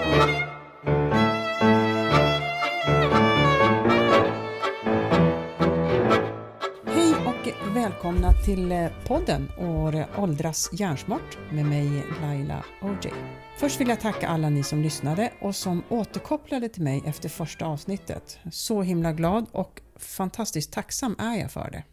[0.00, 0.44] Hej
[7.26, 13.12] och välkomna till eh, podden och Åldras hjärnsmart med mig Laila OJ.
[13.58, 17.66] Först vill jag tacka alla ni som lyssnade och som återkopplade till mig efter första
[17.66, 18.38] avsnittet.
[18.52, 21.84] Så himla glad och fantastiskt tacksam är jag för det.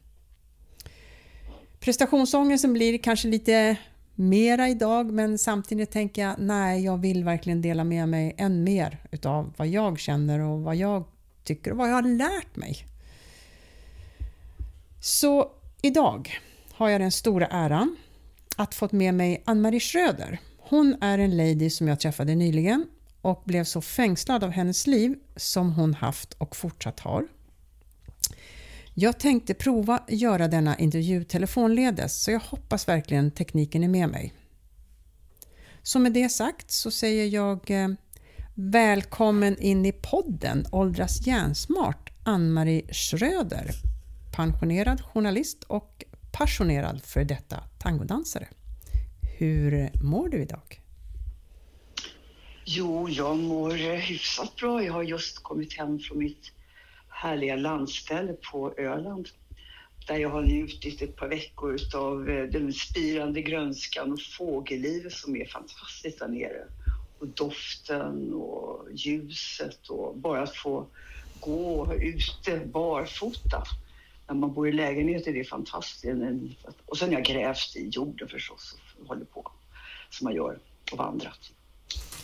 [1.79, 3.77] Prestationsångesten blir kanske lite
[4.19, 8.99] mera idag men samtidigt tänker jag nej, jag vill verkligen dela med mig än mer
[9.11, 11.03] utav vad jag känner och vad jag
[11.43, 12.85] tycker och vad jag har lärt mig.
[15.01, 15.51] Så
[15.81, 16.39] idag
[16.71, 17.95] har jag den stora äran
[18.55, 20.39] att fått med mig Ann-Marie Schröder.
[20.57, 22.85] Hon är en lady som jag träffade nyligen
[23.21, 27.27] och blev så fängslad av hennes liv som hon haft och fortsatt har.
[28.99, 34.33] Jag tänkte prova göra denna intervju telefonledes så jag hoppas verkligen tekniken är med mig.
[35.83, 37.87] Så med det sagt så säger jag eh,
[38.53, 43.71] välkommen in i podden Åldras hjärnsmart Ann-Marie Schröder,
[44.35, 48.47] pensionerad journalist och passionerad för detta tangodansare.
[49.37, 50.81] Hur mår du idag?
[52.65, 54.83] Jo, jag mår eh, hyfsat bra.
[54.83, 56.51] Jag har just kommit hem från mitt
[57.17, 59.27] härliga landställe på Öland
[60.07, 65.35] där jag har njutit ett par veckor av eh, den spirande grönskan och fågellivet som
[65.35, 66.67] är fantastiskt där nere.
[67.19, 70.87] Och doften och ljuset och bara att få
[71.39, 73.63] gå ute barfota.
[74.27, 76.05] När man bor i lägenhet är det fantastiskt.
[76.85, 79.51] Och sen har jag grävt i jorden förstås och håller på
[80.09, 80.59] som man gör
[80.91, 81.51] och vandrat.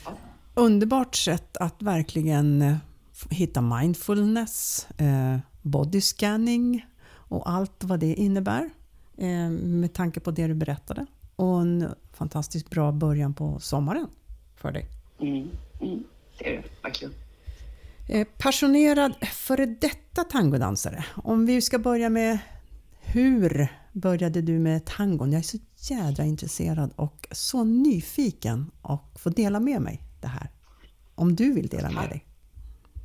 [0.05, 0.17] Ja.
[0.55, 2.75] Underbart sätt att verkligen eh,
[3.29, 8.69] hitta mindfulness, eh, body scanning och allt vad det innebär
[9.17, 11.05] eh, med tanke på det du berättade.
[11.35, 14.07] Och en fantastiskt bra början på sommaren
[14.55, 14.87] för dig.
[15.19, 15.49] Mm,
[15.81, 16.03] mm,
[16.39, 17.13] det är det verkligen.
[18.09, 21.05] Eh, passionerad före detta tangodansare.
[21.15, 22.39] Om vi ska börja med
[23.01, 25.31] hur började du med tangon?
[25.31, 30.49] Jag är så jädra intresserad och så nyfiken och få dela med mig det här.
[31.15, 32.25] Om du vill dela med dig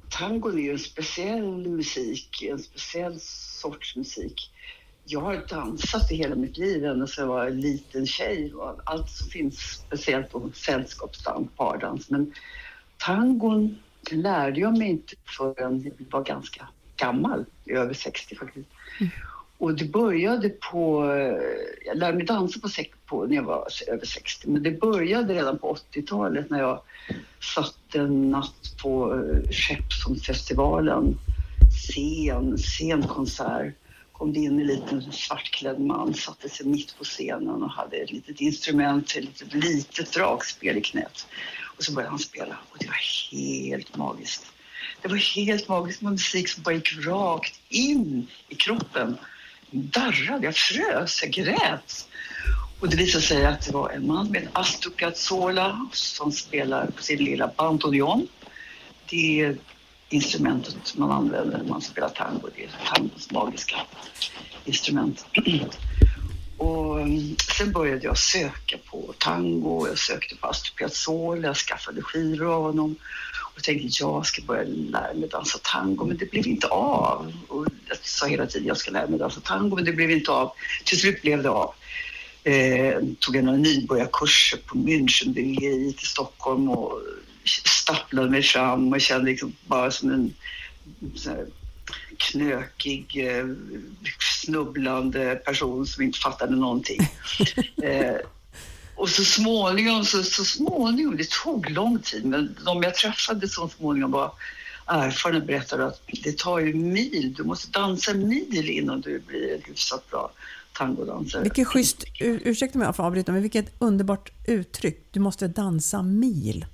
[0.09, 4.51] tangon är ju en speciell musik, en speciell sorts musik.
[5.05, 8.55] Jag har dansat i hela mitt liv ända sedan jag var en liten tjej.
[8.55, 12.11] Och allt som finns speciellt på sällskapsdans, pardans.
[12.11, 12.35] Men
[12.97, 13.79] tangon
[14.11, 18.69] lärde jag mig inte förrän jag var ganska gammal, över 60 faktiskt.
[19.01, 19.13] Mm.
[19.59, 21.05] Och det började på...
[21.85, 22.69] Jag lärde mig dansa på,
[23.07, 26.81] på, när jag var över 60, men det började redan på 80-talet när jag
[27.55, 31.19] satt en natt på eh, Skeppsholmsfestivalen.
[31.71, 33.75] Scen, scenkonsert.
[34.13, 38.13] kom det in en liten svartklädd man, satte sig mitt på scenen och hade ett
[38.13, 41.27] litet instrument, ett litet, litet dragspel i knät.
[41.77, 44.47] Och så började han spela och det var helt magiskt.
[45.03, 49.17] Det var helt magiskt med musik som bara gick rakt in i kroppen
[49.71, 52.09] darrade, jag frös, jag grät.
[52.81, 56.87] Och det visade sig att det var en man med en Astor Piazzolla som spelar
[56.87, 58.29] på sin lilla bandoneon.
[59.11, 59.56] Det är
[60.09, 62.49] instrumentet man använder när man spelar tango.
[62.56, 63.77] Det är tangos magiska
[64.65, 65.27] instrument.
[66.59, 72.03] Och mm, sen började jag söka på tango, jag sökte på Astor Piazzolla, jag skaffade
[72.03, 72.97] skivor av honom
[73.59, 77.33] och tänkte jag ska börja lära mig dansa tango, men det blev inte av.
[77.49, 80.31] Och jag sa hela tiden jag ska lära mig dansa tango, men det blev inte
[80.31, 80.53] av.
[80.85, 81.75] Till slut blev det av.
[82.45, 87.03] Eh, tog jag några nybörjarkurser på Münchenbryggeriet i Stockholm och
[87.67, 90.35] stapplade mig fram och kände liksom bara som en
[92.17, 93.47] knökig, eh,
[94.45, 97.01] snubblande person som inte fattade någonting.
[98.99, 103.69] och så småningom, så, så småningom, det tog lång tid, men de jag träffade så
[103.69, 104.33] småningom var
[104.87, 109.63] erfarna berättade att det tar ju mil, du måste dansa mil innan du blir en
[109.67, 110.31] hyfsat bra
[110.73, 111.43] tangodansare.
[111.43, 115.09] Vilket schysst, ursäkta mig för att avbryta, men vilket underbart uttryck.
[115.11, 116.67] Du måste dansa mil.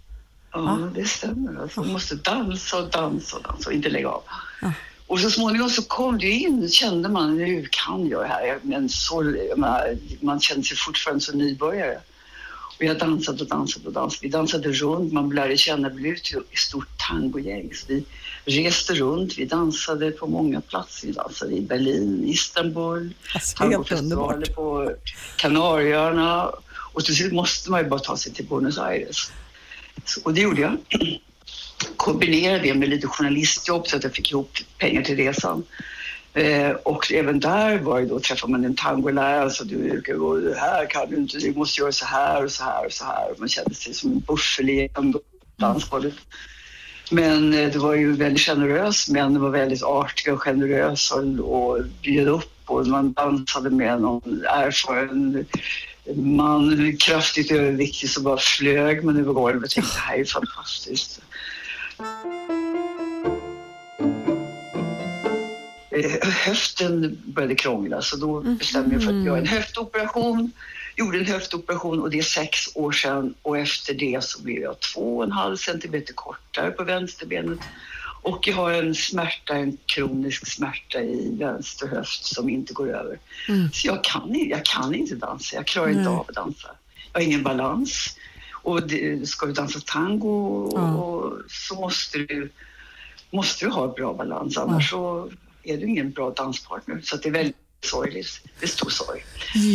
[0.53, 0.91] Ja, ah.
[0.95, 1.63] det stämmer.
[1.63, 4.23] Alltså, du måste dansa och dansa och dansa och inte lägga av.
[4.63, 4.71] Ah.
[5.07, 8.59] Och så småningom så kom det in, kände man nu kan jag det här.
[8.63, 9.81] Men så, man,
[10.21, 12.01] man kände sig fortfarande som nybörjare.
[12.79, 14.19] Och jag dansade och dansade och dansade.
[14.23, 17.75] Vi dansade runt, man lärde känna, det blev ett stort tangogäng.
[17.75, 18.05] Så vi
[18.45, 21.07] reste runt, vi dansade på många platser.
[21.07, 24.93] Vi dansade i Berlin, Istanbul, alltså, tangofestivaler på
[25.37, 26.51] Kanarieöarna.
[26.93, 29.31] Och till slut måste man ju bara ta sig till Buenos Aires.
[30.05, 30.77] Så, och det gjorde jag.
[31.97, 35.65] Kombinerade det med lite journalistjobb så att jag fick ihop pengar till resan.
[36.35, 40.03] Eh, och även där var det då, träffade man en tangolärare, alltså du,
[40.41, 43.05] det här kan du inte, du måste göra så här och så här och så
[43.05, 43.35] här.
[43.39, 45.15] Man kände sig som en buffel igen.
[45.57, 46.15] dansgolvet.
[47.11, 49.09] Men eh, det var ju väldigt generöst.
[49.09, 54.45] Männen var väldigt artiga och generösa och, och bjöd upp och man dansade med någon
[54.49, 55.47] erfaren
[56.15, 59.77] man, kraftigt överviktig som bara flög man över golvet.
[59.77, 61.21] Jag tänkte, det här är fantastiskt.
[66.23, 70.53] Höften började krångla så då bestämde jag för att göra en höftoperation.
[70.97, 74.81] Gjorde en höftoperation och det är sex år sedan och efter det så blev jag
[74.81, 77.59] två och en halv centimeter kortare på vänsterbenet.
[78.23, 83.19] Och jag har en smärta, en kronisk smärta i vänster höft som inte går över.
[83.49, 83.73] Mm.
[83.73, 86.09] Så jag kan, jag kan inte dansa, jag klarar inte Nej.
[86.09, 86.69] av att dansa.
[87.13, 88.17] Jag har ingen balans.
[88.53, 90.95] Och det, ska du dansa tango Ja.
[90.95, 92.51] och, så måste du,
[93.31, 95.31] måste du ha bra balans, annars så
[95.65, 97.01] är du ingen bra danspartner.
[97.05, 98.27] Så det är väldigt sorgligt.
[98.61, 99.25] Det är stor sorg.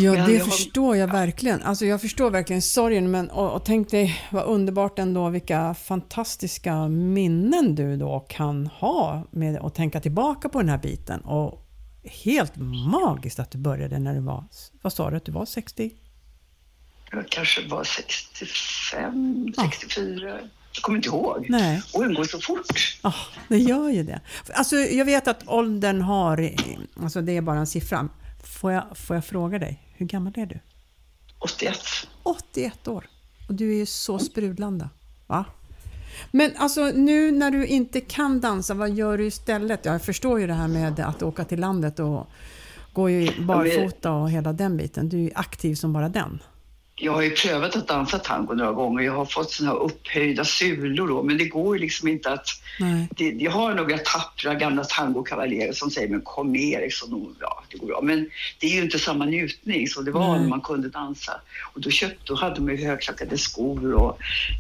[0.04, 1.62] Ja, Men det jag har- förstår jag verkligen.
[1.64, 6.88] Alltså jag förstår verkligen sorgen men, och, och tänk dig vad underbart ändå vilka fantastiska
[6.88, 11.22] minnen du då kan ha med att tänka tillbaka på den här biten.
[11.22, 11.66] Och
[12.04, 12.54] helt
[12.92, 14.44] magiskt att du började när du var,
[14.82, 15.92] vad sa du att du var 60?
[17.12, 19.72] Jag kanske var 65, Ja.
[20.80, 20.82] 64.
[20.82, 21.46] Jag kommer inte ihåg.
[21.50, 21.82] Nej.
[21.94, 22.98] Åren går så fort.
[23.04, 23.14] Ja,
[23.48, 24.22] det gör ju det.
[24.54, 26.52] Alltså, jag vet att åldern har,
[27.02, 28.10] alltså det är bara en siffra.
[28.44, 30.60] Får jag, får jag fråga dig, hur gammal är du?
[31.40, 31.80] 81.
[32.24, 33.08] 81 år.
[33.48, 34.90] Och du är ju så sprudlande.
[35.28, 35.46] Va?
[36.32, 39.86] Men alltså nu när du inte kan dansa, vad gör du istället?
[39.86, 42.28] Jag förstår ju det här med att åka till landet och
[42.94, 45.10] gå ju barfota och hela den biten.
[45.10, 46.40] Du är aktiv som bara den.
[47.02, 49.04] Jag har ju prövat att dansa tango några gånger.
[49.04, 52.48] Jag har fått såna här upphöjda sulor då, men det går ju liksom inte att...
[53.10, 57.78] Det, jag har några tappra gamla tangokavaljerer som säger men kom med Eriksson, ja det
[57.78, 58.00] går bra.
[58.04, 58.30] Men
[58.60, 60.42] det är ju inte samma njutning som det var Nej.
[60.42, 61.42] när man kunde dansa.
[61.74, 64.18] Och då, köpte, då hade man ju högklackade skor och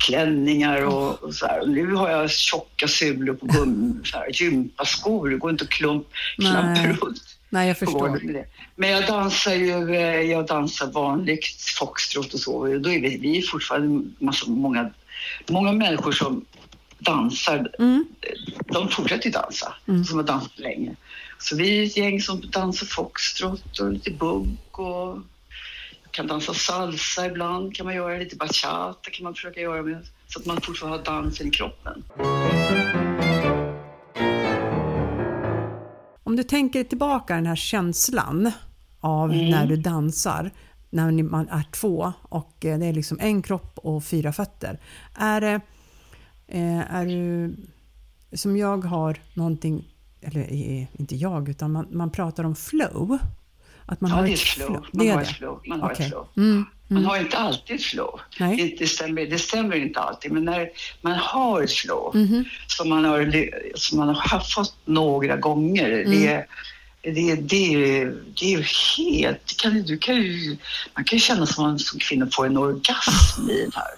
[0.08, 1.62] klänningar och, och så här.
[1.62, 5.30] Och nu har jag tjocka sulor på gum, så här, gympaskor.
[5.30, 6.08] Det går inte att klump,
[6.38, 8.22] klampa runt Nej, jag förstår.
[8.76, 11.46] Men jag dansar ju, eh, jag dansar vanligt
[11.80, 12.66] foxtrot och så.
[12.78, 14.92] Då är vi, vi är fortfarande massa, många,
[15.50, 16.46] många människor som
[17.00, 17.72] dansar.
[17.80, 18.06] Mm.
[18.66, 20.04] De fortsätter ju dansa, Mm.
[20.06, 20.96] som har dansat länge.
[21.38, 25.18] Så vi är ett gäng som dansar foxtrot och lite bugg och
[26.12, 30.40] kan dansa salsa ibland, kan man göra lite bachata kan man försöka göra med, så
[30.40, 32.04] att man fortfarande har dansen i kroppen.
[36.30, 38.52] Om du tänker tillbaka den här känslan
[39.00, 40.52] av när du dansar,
[40.90, 44.80] när man är två och eh, det är liksom en kropp och fyra fötter.
[45.16, 45.62] Är det,
[46.48, 47.56] eh, är du,
[48.34, 53.18] som jag har någonting, eller eh, inte jag, utan man, man pratar om flow.
[53.86, 54.72] Att man Ja, har det är ett ett flow.
[54.72, 55.24] Man Det har det.
[55.24, 55.62] ett flow.
[55.68, 56.28] Man har ett flow.
[56.38, 58.20] Mm, Man har inte alltid flow.
[58.38, 60.70] Det, det, stämmer, det stämmer inte alltid, men när
[61.02, 62.46] man har flow Mhm.
[62.68, 66.12] som man har, som man har fått några gånger, Mm.
[66.12, 66.46] det,
[67.02, 68.06] det, det,
[68.40, 68.64] det är ju
[68.98, 69.48] helt...
[69.48, 70.58] Det kan, du kan ju,
[70.96, 73.92] man kan ju känna som man som kvinna får en orgasm i den här.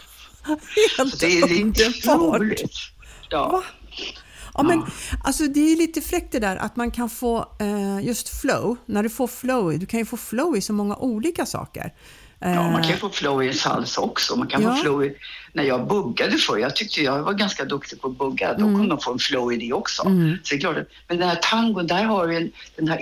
[0.97, 2.35] Helt Det är lite underbart.
[2.35, 2.71] otroligt.
[3.29, 3.49] Ja.
[3.49, 3.63] Va?
[4.53, 4.85] Ja, men
[5.23, 8.77] alltså det är lite fräckt det där att man kan få eh, just flow.
[8.85, 11.93] När du får flow, du kan ju få flow i så många olika saker.
[12.43, 14.35] Ja, man kan Eh, få flow i en salsa också.
[14.35, 14.75] Man kan Ja.
[14.75, 15.15] få flow i,
[15.53, 18.73] när jag buggade förr, jag tyckte jag var ganska duktig på att bugga, då Mm.
[18.75, 20.01] kunde man få en flow i det också.
[20.03, 20.09] Så
[20.49, 20.75] det är klart,
[21.07, 22.99] men den här tangon, där har du en, den här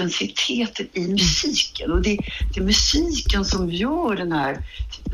[0.00, 1.92] intensiteten i musiken.
[1.92, 2.18] Och det,
[2.54, 4.58] det är musiken som gör den här,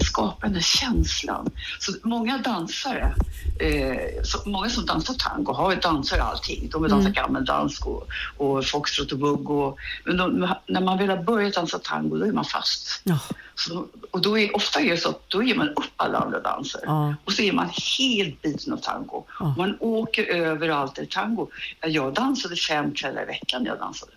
[0.01, 1.51] skapar den här känslan.
[1.79, 3.15] Så många dansare,
[3.61, 6.69] eh, så många som dansar tango har dansar allting.
[6.73, 9.51] De vill dansa gammeldans och, och foxtrot och bugg.
[9.51, 13.01] Och, men de, när man väl har börjat dansa tango, då är man fast.
[13.05, 13.19] ja,
[13.55, 16.41] Så, och då är, ofta är det så att då ger man upp alla andra
[16.41, 16.81] danser.
[16.85, 17.15] Ja.
[17.25, 19.25] Och så är man helt biten av tango.
[19.41, 19.55] Ja.
[19.59, 21.49] Man åker överallt i tango.
[21.81, 24.13] Ja, Jag dansade fem kvällar i veckan när jag dansade.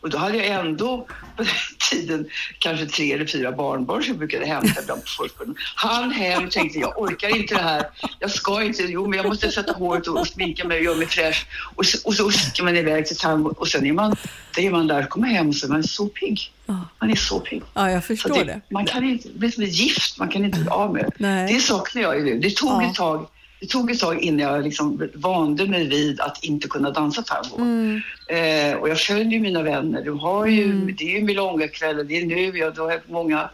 [0.00, 1.46] Och då hade jag ändå på den
[1.90, 2.26] tiden
[2.58, 5.54] kanske tre eller fyra barnbarn som brukade hämta ibland på förskolan.
[5.74, 7.84] Han hem tänkte jag orkar inte det här.
[8.18, 8.82] Jag ska inte.
[8.82, 11.46] Jo, men jag måste sätta håret och sminka mig och göra mig fräsch.
[11.74, 14.16] Och så, och så sticker man iväg till tango och sen är man,
[14.54, 16.52] då är man där, kommer hem och så är man så pigg.
[17.00, 17.62] Man är så pigg.
[17.74, 18.60] ja, jag förstår det, det.
[18.70, 21.12] Man kan inte, det är som ett gift, man kan inte bli av med.
[21.16, 21.52] Nej.
[21.54, 22.38] Det saknar jag ju nu.
[22.38, 22.90] Det tog, Ja.
[22.90, 23.26] ett tag,
[23.60, 27.56] det tog ett tag innan jag liksom vande mig vid att inte kunna dansa tango.
[27.58, 28.00] Mm.
[28.28, 30.04] Eh, och jag följer mina vänner.
[30.04, 30.94] De har ju, Mm.
[30.98, 33.50] Det är ju Milonga-kvällar, det är nu, jag, då har många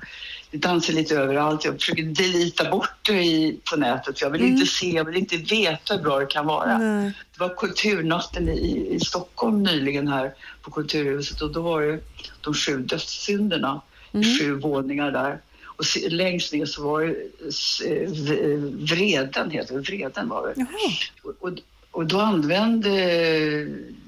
[0.50, 1.64] det dansar lite överallt.
[1.64, 4.20] Jag försöker delita bort det i, på nätet.
[4.20, 4.52] Jag vill Mm.
[4.54, 6.78] inte se, jag vill inte veta hur bra det kan vara.
[6.78, 7.12] Nej.
[7.32, 10.32] Det var kulturnatten i, i Stockholm nyligen här
[10.62, 11.98] på Kulturhuset och då var det
[12.40, 13.80] de sju dödssynderna
[14.14, 14.38] Mm.
[14.38, 15.38] sju våningar där.
[15.76, 17.14] Och längst ner så var det
[17.90, 19.80] eh, Vreden, heter det.
[19.80, 20.66] Vreden var det.
[21.22, 21.58] Och, och,
[21.90, 22.90] och då använde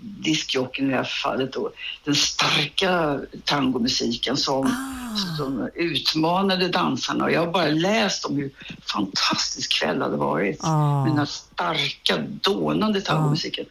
[0.01, 1.71] diskjockeyn i det här fallet då,
[2.05, 5.37] den starka tangomusiken som, Ah.
[5.37, 7.25] som utmanade dansarna.
[7.25, 8.51] Och jag har bara läst om hur
[8.93, 11.03] fantastisk kväll hade varit Ah.
[11.05, 13.65] med den här starka, dånande tangomusiken.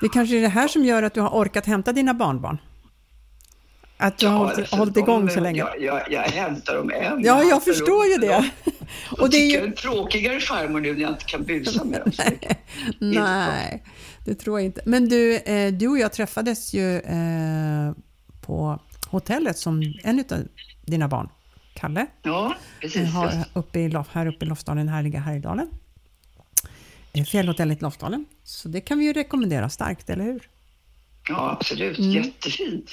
[0.00, 2.58] Det kanske är det här som gör att du har orkat hämta dina barnbarn?
[3.96, 5.58] Att du har hållit, alltså, hållit igång så länge?
[5.58, 7.24] Jag, jag, jag hämtar dem än.
[7.24, 8.50] Ja, jag förstår ju det.
[9.10, 9.66] Och Och det är ju...
[9.66, 12.12] en tråkigare farmor nu när jag inte kan busa med dem.
[12.98, 13.82] Nej,
[14.24, 14.80] det tror jag inte.
[14.84, 17.92] Men du, eh, du och jag träffades ju eh,
[18.40, 18.78] på
[19.10, 20.38] hotellet som en av
[20.86, 21.28] dina barn,
[21.74, 23.12] Kalle, Ja, precis.
[23.12, 25.68] har uppe i, här uppe i Lofsdalen, härliga Härjedalen.
[27.12, 28.26] Eh, Fjällhotellet Lofsdalen.
[28.44, 30.48] Så det kan vi ju rekommendera starkt, eller hur?
[31.28, 31.98] Ja, absolut.
[31.98, 32.10] Mm.
[32.10, 32.92] Jättefint.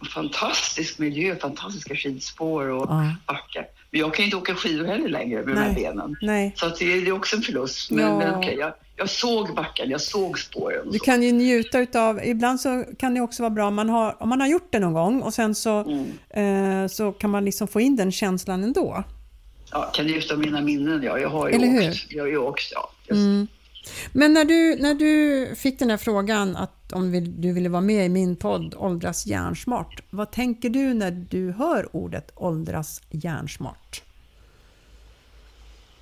[0.00, 3.14] Och Fantastisk miljö, fantastiska skidspår och Ja.
[3.26, 3.66] backar.
[3.90, 5.82] Men jag kan inte åka skidor heller längre med de här Nej.
[5.82, 6.16] benen.
[6.22, 6.52] nej.
[6.56, 7.90] Så att det, är, också en förlust.
[7.90, 8.18] Men, Ja.
[8.18, 10.88] men okej, jag, jag såg backen, jag såg spåren.
[10.92, 11.04] Du så.
[11.04, 14.28] kan ju njuta utav, ibland så kan det också vara bra om man har, om
[14.28, 15.84] man har gjort det någon gång och sen så,
[16.30, 16.82] Mm.
[16.84, 19.04] eh, så kan man liksom få in den känslan ändå.
[19.72, 21.18] Ja, kan njuta av mina minnen, ja.
[21.18, 21.88] Jag har ju Eller hur?
[21.90, 22.06] åkt.
[22.08, 22.90] Jag har ju åkt, ja.
[23.08, 23.18] Just.
[23.18, 23.46] Mm.
[24.12, 28.06] Men när du, när du fick den här frågan att om du ville vara med
[28.06, 34.02] i min podd Åldras hjärnsmart, vad tänker du när du hör ordet åldras hjärnsmart?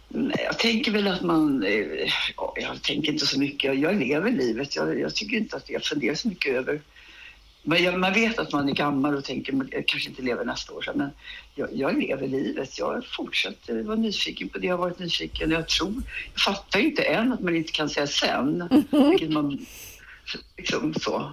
[0.09, 1.63] Nej, jag tänker väl att man...
[1.63, 2.11] Eh,
[2.57, 3.79] jag tänker inte så mycket.
[3.79, 4.77] Jag lever livet.
[4.77, 6.81] Jag, jag tycker inte att jag funderar så mycket över...
[7.63, 10.85] Man vet att man är gammal och tänker jag kanske inte lever nästa år.
[10.95, 11.11] Men
[11.55, 12.79] jag, jag lever livet.
[12.79, 15.51] Jag fortsätter vara nyfiken på det jag har varit nyfiken.
[15.51, 15.95] Jag tror...
[16.35, 18.69] Jag fattar inte än att man inte kan säga sen.
[19.11, 19.67] Vilket man...
[20.57, 21.33] Liksom så.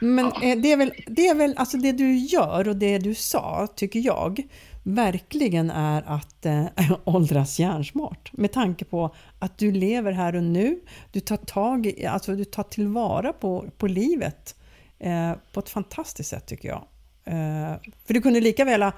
[0.00, 0.42] Men Ja.
[0.42, 3.66] eh, det är väl, det är väl, alltså det du gör och det du sa,
[3.76, 4.42] tycker jag,
[4.82, 6.66] verkligen är att eh,
[7.04, 8.30] åldras hjärnsmart.
[8.32, 10.80] Med tanke på att du lever här och nu,
[11.12, 14.54] du tar tag i, alltså du tar tillvara på, på livet
[14.98, 16.84] eh, på ett fantastiskt sätt tycker jag.
[17.24, 17.76] Eh,
[18.06, 18.92] för du kunde lika väl ha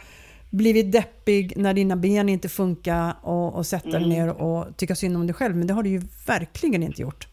[0.50, 5.16] blivit deppig när dina ben inte funkar och, och sätta dig ner och tycka synd
[5.16, 7.28] om dig själv, men det har du ju verkligen inte gjort.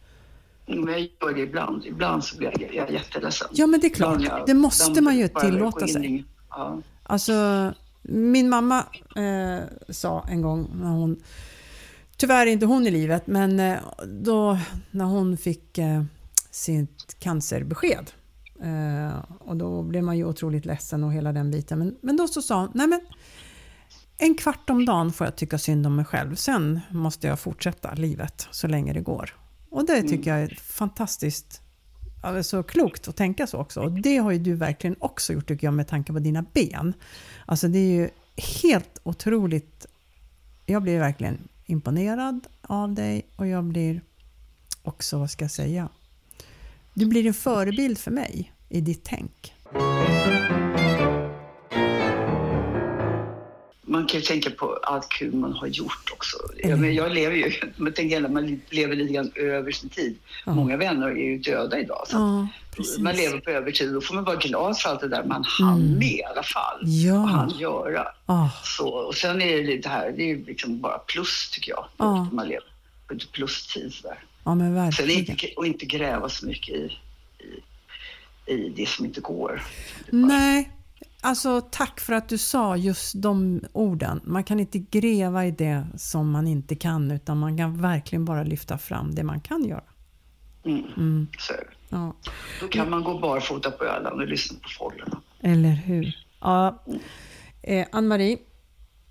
[0.66, 1.86] Men jag gör det ibland.
[1.86, 3.48] Ibland så blir jag, jag jätteledsen.
[3.52, 4.22] Ja, men det är klart.
[4.22, 6.26] Jag- Det måste man ju tillåta sig.
[6.50, 6.78] Ja.
[7.04, 9.60] Alltså, min mamma eh,
[9.90, 11.22] sa en gång när hon,
[12.18, 14.58] tyvärr är inte hon i livet, men eh, då
[14.92, 16.04] när hon fick eh,
[16.52, 18.12] sitt cancerbesked
[18.64, 21.80] eh, och då blev man ju otroligt ledsen och hela den biten.
[21.80, 23.02] Men, men då så sa hon, nej men
[24.18, 27.94] en kvart om dagen får jag tycka synd om mig själv, sen måste jag fortsätta
[27.94, 29.36] livet så länge det går.
[29.70, 31.62] Och det tycker jag är fantastiskt
[32.42, 33.82] så klokt att tänka så också.
[33.82, 36.94] Och det har ju du verkligen också gjort tycker jag med tanke på dina ben.
[37.46, 38.10] Alltså det är ju
[38.64, 39.86] helt otroligt.
[40.66, 44.02] Jag blir verkligen imponerad av dig och jag blir
[44.84, 45.90] också, vad ska jag säga?
[47.00, 49.54] Du blir en förebild för mig i ditt tänk.
[53.82, 56.38] Man kan ju tänka på allt kul man har gjort också.
[56.58, 60.18] Jag, men jag lever ju, man tänker att man lever lite grann över sin tid.
[60.46, 60.54] Ja.
[60.54, 62.04] Många vänner är ju döda idag.
[62.08, 62.48] Så Ja,
[63.04, 63.94] man lever på övertid.
[63.94, 65.94] Då får man vara glad för allt det där man hann Mm.
[66.00, 66.80] med i alla fall.
[66.82, 68.08] Och Ja, hann göra.
[68.26, 71.72] ah, Så, och sen är det lite här, det är ju liksom bara plus tycker
[71.72, 71.86] jag.
[71.98, 72.30] Ja.
[72.32, 72.64] Man lever
[73.08, 74.18] på lite plustid sådär.
[74.48, 75.20] Ja men Sen verkligen.
[75.32, 76.92] inte, och inte gräva så mycket i,
[78.48, 79.62] i, i det som inte går.
[80.12, 80.72] Nej,
[81.22, 84.22] alltså tack för att du sa just de orden.
[84.24, 88.44] Man kan inte gräva i det som man inte kan utan man kan verkligen bara
[88.44, 89.84] lyfta fram det man kan göra.
[90.66, 90.84] Mm.
[90.98, 91.54] Mm, Så
[91.90, 92.16] ja.
[92.62, 95.22] Då kan man gå barfota på Öland och lyssna på fåglarna.
[95.42, 96.18] Eller hur?
[96.42, 96.84] Ja.
[97.64, 98.38] Eh, Ann-Marie,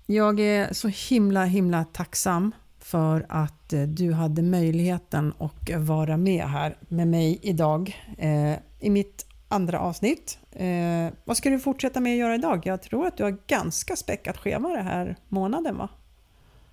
[0.05, 2.51] jag är så himla himla tacksam
[2.87, 8.89] för att eh, du hade möjligheten att vara med här med mig idag eh, i
[8.89, 10.39] mitt andra avsnitt.
[10.51, 12.65] Eh, vad ska du fortsätta med att göra idag?
[12.65, 15.89] Jag tror att du har ganska späckat schema den här månaden va?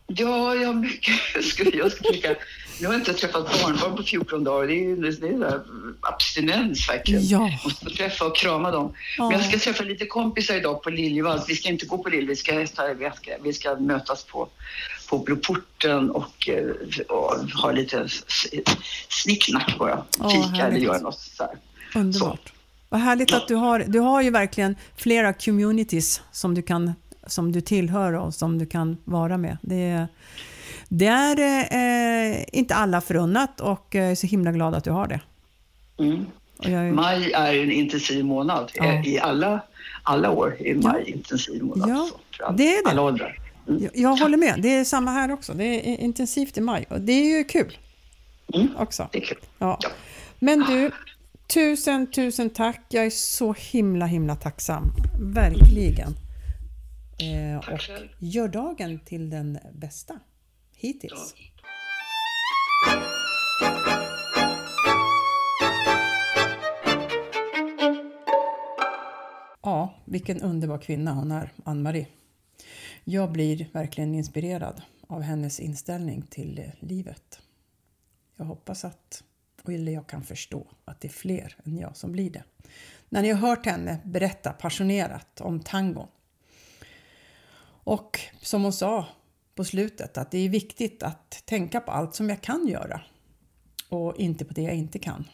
[0.06, 2.36] Ja, jag mycket skulle jag ska försöka.
[2.80, 4.66] Nu har jag inte träffat barnbarn på 14 dagar.
[4.66, 5.60] Det är ju det är där
[6.00, 7.26] abstinens verkligen.
[7.26, 7.58] Ja.
[7.64, 8.94] Måste träffa och krama dem.
[9.18, 9.28] Ja.
[9.28, 11.48] Men jag ska träffa lite kompisar idag på Liljevalchs.
[11.48, 12.90] Vi ska inte gå på Lilje, vi ska, vi ska,
[13.42, 14.48] vi ska mötas på,
[15.08, 16.64] på Broporten och, eh,
[17.08, 18.08] och ha lite
[19.08, 20.04] snicknack bara.
[20.10, 20.82] Fika eller härligt.
[20.82, 21.56] göra något så här.
[22.00, 22.52] Underbart.
[22.88, 26.94] Vad härligt att du har, du har ju verkligen flera communities som du, kan,
[27.26, 29.56] som du tillhör och som du kan vara med.
[29.62, 30.08] Det är,
[30.88, 31.38] det är
[32.32, 35.20] eh, inte alla förunnat och jag är så himla glad att du har det.
[35.98, 36.26] Mm.
[36.62, 36.92] Är...
[36.92, 38.70] Maj är en intensiv månad.
[38.74, 39.04] Ja.
[39.04, 39.60] I alla,
[40.02, 41.14] alla år är maj ja.
[41.14, 41.90] intensiv månad.
[41.90, 42.90] Ja, så, det är det.
[42.90, 43.38] Alla åldrar.
[43.68, 43.82] Mm.
[43.82, 44.54] Jag, jag håller med.
[44.58, 45.54] Det är samma här också.
[45.54, 47.78] Det är intensivt i maj och det är ju kul.
[48.54, 49.08] Mm, också.
[49.12, 49.38] Det är kul.
[49.58, 49.78] Ja.
[50.38, 50.90] Men du,
[51.54, 52.80] tusen, tusen tack.
[52.88, 54.92] Jag är så himla, himla tacksam.
[55.20, 56.14] Verkligen.
[57.18, 57.80] Eh, och
[58.18, 60.20] gör dagen till den bästa
[60.76, 61.34] hittills.
[69.62, 72.06] Ja, vilken underbar kvinna hon är, Ann-Marie.
[73.04, 77.40] Jag blir verkligen inspirerad av hennes inställning till livet.
[78.36, 79.24] Jag hoppas att,
[79.68, 82.44] eller jag kan förstå, att det är fler än jag som blir det.
[83.08, 86.08] När ni har hört henne berätta passionerat om tangon.
[87.84, 89.06] Och som hon sa
[89.54, 93.00] på slutet att det är viktigt att tänka på allt som jag kan göra
[93.88, 95.24] och inte på det jag inte kan.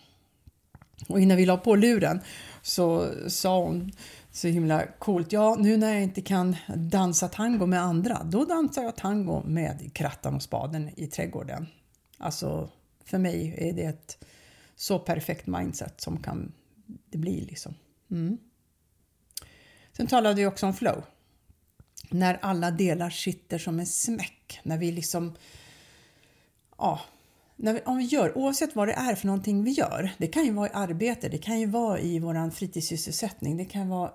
[1.09, 2.21] Och innan vi la på luren
[2.62, 3.92] så sa hon
[4.30, 5.33] så himla coolt.
[5.33, 9.90] Ja, nu när jag inte kan dansa tango med andra, då dansar jag tango med
[9.95, 11.66] krattan och spaden i trädgården.
[12.19, 12.71] Alltså,
[13.04, 14.25] för mig är det ett
[14.76, 16.52] så perfekt mindset som kan
[17.11, 17.75] det bli liksom.
[18.11, 18.38] Mm.
[19.92, 21.02] Sen talade vi också om flow.
[22.11, 24.61] När alla delar sitter som en smäck.
[24.62, 25.37] När vi liksom,
[26.79, 27.00] ja,
[27.57, 30.11] när vi, om vi gör, oavsett vad det är för någonting vi gör.
[30.19, 33.88] Det kan ju vara i arbete, det kan ju vara i vår fritidssysselsättning, det kan
[33.88, 34.11] vara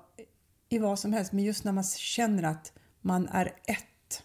[0.69, 1.31] i vad som helst.
[1.31, 4.23] Men just när man känner att man är ett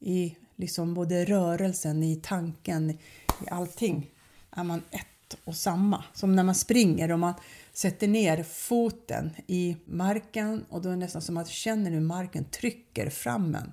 [0.00, 4.10] i liksom både rörelsen, i tanken, i allting.
[4.50, 6.04] Är man ett och samma.
[6.14, 7.34] Som när man springer och man
[7.76, 12.00] sätter ner foten i marken och då är det nästan som att man känner hur
[12.00, 13.72] marken trycker fram en.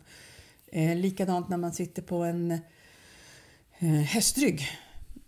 [0.68, 2.52] Eh, likadant när man sitter på en
[3.80, 4.68] eh, hästrygg.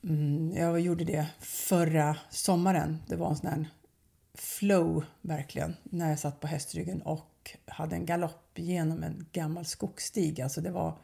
[0.03, 2.97] Mm, jag gjorde det förra sommaren.
[3.07, 3.69] Det var en sån här
[4.33, 10.41] flow verkligen när jag satt på hästryggen och hade en galopp genom en gammal skogsstig.
[10.41, 10.97] Alltså det var,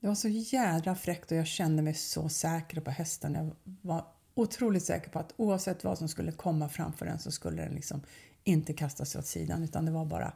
[0.00, 3.34] det var så jädra fräckt och jag kände mig så säker på hästen.
[3.34, 3.50] Jag
[3.82, 4.04] var
[4.36, 8.00] otroligt säker på att oavsett vad som skulle komma framför den så skulle den liksom
[8.44, 10.32] inte kasta sig åt sidan utan det var bara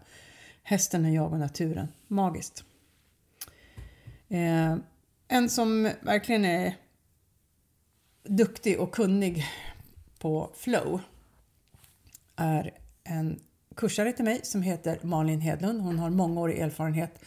[0.63, 1.89] hästen och jag och naturen.
[2.09, 2.65] Magiskt.
[4.29, 4.77] Eh,
[5.29, 6.77] en som verkligen är
[8.23, 9.45] duktig och kunnig
[10.19, 11.01] på flow
[12.37, 12.71] är
[13.05, 13.41] en
[13.77, 15.81] kursare till mig som heter Malin Hedlund.
[15.81, 17.25] Hon har mångårig erfarenhet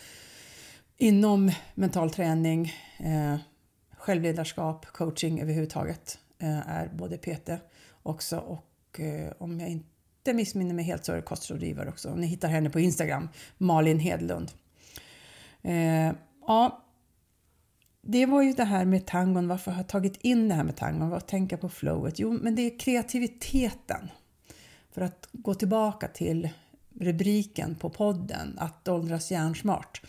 [0.97, 3.37] inom mental träning, eh,
[3.97, 6.19] självledarskap, coaching överhuvudtaget.
[6.43, 7.49] Eh, är både PT
[8.03, 12.15] också och eh, om jag inte missminner mig helt så är det kostrådgivare också.
[12.15, 14.51] Ni hittar henne på Instagram, Malin Hedlund.
[15.61, 16.11] Eh,
[16.47, 16.83] ja,
[18.01, 20.75] det var ju det här med tangon, varför har jag tagit in det här med
[20.75, 21.09] tangon?
[21.09, 22.19] Vad tänker på flowet?
[22.19, 24.09] Jo, men det är kreativiteten.
[24.91, 26.49] För att gå tillbaka till
[26.99, 30.01] rubriken på podden, att åldras hjärnsmart.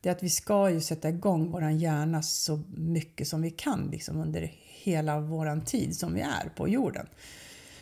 [0.00, 3.88] Det är att vi ska ju sätta igång vår hjärna så mycket som vi kan
[3.90, 7.06] liksom under hela vår tid som vi är på jorden.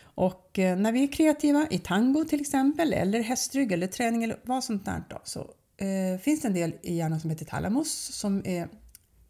[0.02, 4.37] Och eh, när vi är kreativa i tango till exempel, eller hästrygg eller träning eller
[4.42, 5.40] vad sånt där då, så
[5.76, 8.68] eh, finns det en del i hjärnan som heter talamus som är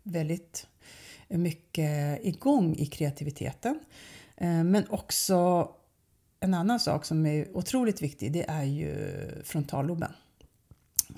[0.02, 0.66] väldigt
[1.28, 3.78] mycket igång i kreativiteten.
[4.36, 5.68] Eh, men också
[6.40, 8.94] en annan sak som är otroligt viktig, det är ju
[9.44, 10.12] frontalloben.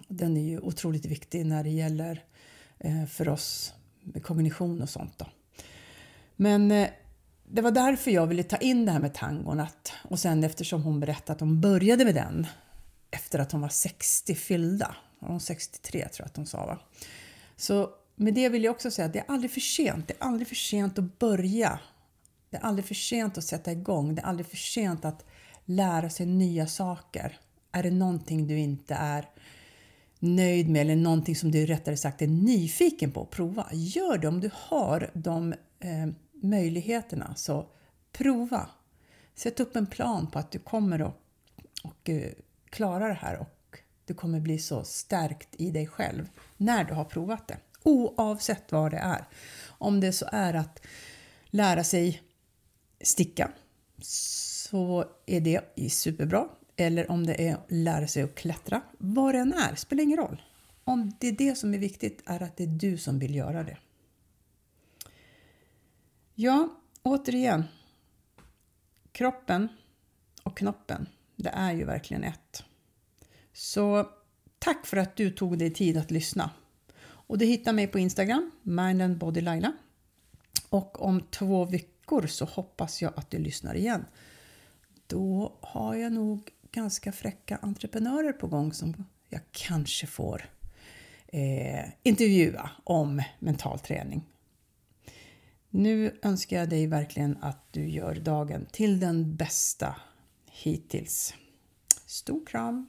[0.09, 2.25] Den är ju otroligt viktig när det gäller
[2.79, 5.19] eh, för oss med kognition och sånt.
[5.19, 5.27] Då.
[6.37, 6.89] Men eh,
[7.49, 9.61] det var därför jag ville ta in det här med tangon.
[9.61, 12.47] Att, och sen eftersom hon berättade att hon började med den
[13.11, 14.97] efter att hon var 60 fyllda.
[15.21, 16.67] Hon 63 tror jag att hon sa.
[16.67, 16.79] Va?
[17.57, 20.09] Så med det vill jag också säga att det är aldrig för sent.
[20.09, 21.81] Det är aldrig för sent att börja.
[22.51, 24.15] Det är aldrig för sent att sätta igång.
[24.15, 25.25] Det är aldrig för sent att
[25.65, 27.39] lära sig nya saker.
[27.73, 29.29] Är det någonting du inte är
[30.19, 34.29] nöjd med eller någonting som du rättare sagt är nyfiken på att prova, gör det.
[34.29, 36.07] Om du har de eh,
[36.43, 37.67] möjligheterna så
[38.13, 38.69] prova.
[39.35, 41.21] Sätt upp en plan på att du kommer att
[41.83, 42.33] och, eh,
[42.71, 47.05] klara det här och du kommer bli så stärkt i dig själv när du har
[47.05, 47.59] provat det.
[47.83, 49.25] Oavsett vad det är.
[49.67, 50.81] Om det så är att
[51.51, 52.23] lära sig
[53.01, 53.53] sticka
[54.03, 56.49] så är det superbra.
[56.81, 58.83] Eller om det är att lära sig att klättra.
[58.99, 60.43] Vad det än är, spelar ingen roll.
[60.85, 63.65] Om det är det som är viktigt är att det är du som vill göra
[63.65, 63.79] det.
[66.35, 66.69] Ja,
[67.03, 67.65] återigen.
[69.13, 69.69] Kroppen
[70.43, 72.65] och knoppen, det är ju verkligen ett.
[73.53, 74.11] Så
[74.59, 76.51] tack för att du tog dig tid att lyssna.
[77.01, 79.73] Och du hittar mig på Instagram, Mind and Body Laila.
[80.69, 84.05] Och om två veckor så hoppas jag att du lyssnar igen.
[85.07, 90.45] då har jag nog ganska fräcka entreprenörer på gång som jag kanske får
[91.27, 94.27] eh, intervjua om mental träning.
[95.71, 99.97] Nu önskar jag dig verkligen att du gör dagen till den bästa
[100.51, 101.35] hittills.
[102.07, 102.87] Stor kram!